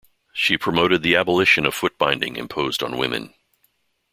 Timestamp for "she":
0.33-0.57